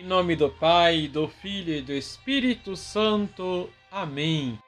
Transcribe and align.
Em 0.00 0.02
nome 0.02 0.34
do 0.34 0.48
Pai, 0.48 1.08
do 1.08 1.28
Filho 1.28 1.74
e 1.74 1.82
do 1.82 1.92
Espírito 1.92 2.74
Santo. 2.74 3.68
Amém. 3.90 4.58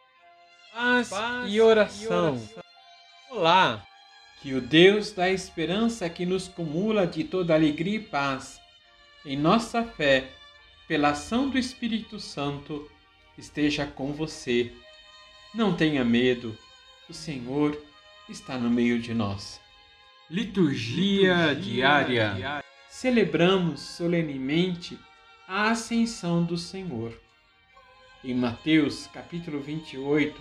Paz, 0.75 1.09
Paz 1.09 1.51
e, 1.51 1.59
oração. 1.59 2.05
e 2.05 2.35
oração. 2.35 2.63
Olá, 3.31 3.87
que 4.43 4.53
o 4.53 4.61
Deus 4.61 5.11
da 5.11 5.31
esperança 5.31 6.07
que 6.11 6.27
nos 6.27 6.49
cumula 6.49 7.07
de 7.07 7.25
toda 7.25 7.55
alegria 7.55 7.97
e 7.97 7.99
paz, 7.99 8.61
em 9.25 9.35
nossa 9.35 9.83
fé, 9.83 10.29
pela 10.87 11.13
ação 11.13 11.49
do 11.49 11.57
Espírito 11.57 12.21
Santo, 12.21 12.87
esteja 13.39 13.87
com 13.87 14.13
você. 14.13 14.71
Não 15.55 15.75
tenha 15.75 16.05
medo, 16.05 16.55
o 17.09 17.15
Senhor 17.15 17.83
está 18.29 18.59
no 18.59 18.69
meio 18.69 19.01
de 19.01 19.15
nós. 19.15 19.59
Liturgia, 20.29 21.53
Liturgia 21.53 21.55
diária. 21.55 22.35
diária. 22.35 22.65
Celebramos 22.91 23.81
solenemente 23.81 24.99
a 25.55 25.73
ascensão 25.73 26.43
do 26.43 26.57
Senhor. 26.57 27.13
Em 28.25 28.35
Mateus 28.35 29.07
capítulo 29.09 29.61
28, 29.61 30.41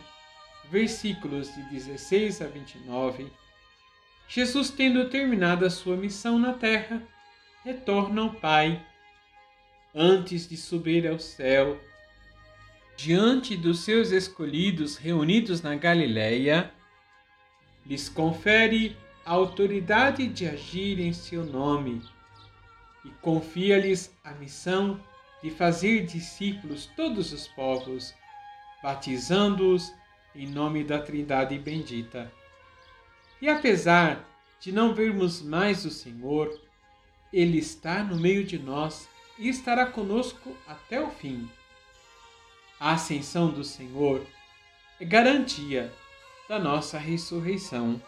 versículos 0.69 1.53
de 1.53 1.63
16 1.63 2.41
a 2.41 2.47
29, 2.47 3.29
Jesus, 4.29 4.69
tendo 4.69 5.09
terminado 5.09 5.65
a 5.65 5.69
sua 5.69 5.97
missão 5.97 6.39
na 6.39 6.53
terra, 6.53 7.03
retorna 7.61 8.21
ao 8.21 8.29
Pai. 8.35 8.81
Antes 9.93 10.47
de 10.47 10.55
subir 10.55 11.05
ao 11.05 11.19
céu, 11.19 11.77
diante 12.95 13.57
dos 13.57 13.79
seus 13.81 14.11
escolhidos 14.11 14.95
reunidos 14.95 15.61
na 15.61 15.75
Galileia, 15.75 16.71
lhes 17.85 18.07
confere 18.07 18.95
a 19.25 19.31
autoridade 19.33 20.25
de 20.27 20.47
agir 20.47 21.01
em 21.01 21.11
seu 21.11 21.43
nome 21.43 22.01
e 23.03 23.09
confia-lhes 23.21 24.15
a 24.23 24.31
missão 24.31 24.99
de 25.41 25.49
fazer 25.49 26.05
discípulos 26.05 26.85
todos 26.95 27.33
os 27.33 27.47
povos, 27.47 28.13
batizando-os 28.83 29.93
em 30.35 30.47
nome 30.47 30.83
da 30.83 30.99
Trindade 30.99 31.57
bendita. 31.57 32.31
E 33.41 33.49
apesar 33.49 34.23
de 34.59 34.71
não 34.71 34.93
vermos 34.93 35.41
mais 35.41 35.83
o 35.85 35.89
Senhor, 35.89 36.59
Ele 37.33 37.57
está 37.57 38.03
no 38.03 38.17
meio 38.17 38.43
de 38.43 38.59
nós 38.59 39.09
e 39.37 39.49
estará 39.49 39.87
conosco 39.87 40.55
até 40.67 41.01
o 41.01 41.09
fim. 41.09 41.49
A 42.79 42.93
ascensão 42.93 43.49
do 43.49 43.63
Senhor 43.63 44.25
é 44.99 45.05
garantia 45.05 45.91
da 46.47 46.59
nossa 46.59 46.99
ressurreição. 46.99 48.01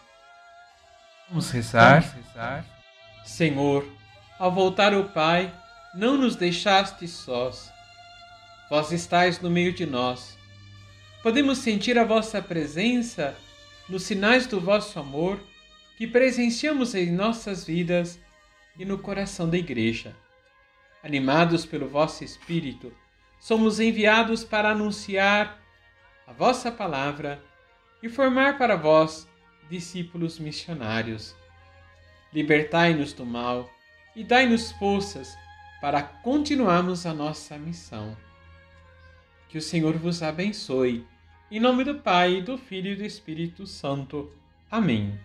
Vamos 1.29 1.49
rezar. 1.49 2.01
Vamos 2.01 2.27
rezar. 2.27 2.65
Senhor, 3.25 3.87
ao 4.39 4.51
voltar 4.51 4.93
o 4.93 5.09
Pai, 5.09 5.53
não 5.93 6.17
nos 6.17 6.35
deixaste 6.35 7.07
sós. 7.07 7.71
Vós 8.69 8.91
estais 8.91 9.39
no 9.39 9.49
meio 9.49 9.71
de 9.71 9.85
nós. 9.85 10.37
Podemos 11.21 11.59
sentir 11.59 11.97
a 11.97 12.03
vossa 12.03 12.41
presença 12.41 13.35
nos 13.87 14.03
sinais 14.03 14.47
do 14.47 14.59
vosso 14.59 14.99
amor 14.99 15.39
que 15.97 16.07
presenciamos 16.07 16.95
em 16.95 17.11
nossas 17.11 17.65
vidas 17.65 18.19
e 18.77 18.83
no 18.83 18.97
coração 18.97 19.49
da 19.49 19.57
Igreja. 19.57 20.15
Animados 21.03 21.65
pelo 21.65 21.87
vosso 21.87 22.23
Espírito, 22.23 22.93
somos 23.39 23.79
enviados 23.79 24.43
para 24.43 24.71
anunciar 24.71 25.61
a 26.25 26.33
vossa 26.33 26.71
palavra 26.71 27.43
e 28.01 28.09
formar 28.09 28.57
para 28.57 28.75
vós 28.75 29.27
discípulos 29.69 30.39
missionários. 30.39 31.35
Libertai-nos 32.33 33.13
do 33.13 33.25
mal 33.25 33.69
e 34.15 34.23
dai-nos 34.23 34.71
forças 34.73 35.37
para 35.81 36.01
continuarmos 36.01 37.05
a 37.05 37.13
nossa 37.13 37.57
missão. 37.57 38.15
Que 39.49 39.57
o 39.57 39.61
Senhor 39.61 39.97
vos 39.97 40.23
abençoe. 40.23 41.05
Em 41.51 41.59
nome 41.59 41.83
do 41.83 41.95
Pai, 41.95 42.41
do 42.41 42.57
Filho 42.57 42.91
e 42.91 42.95
do 42.95 43.03
Espírito 43.03 43.67
Santo. 43.67 44.31
Amém. 44.71 45.19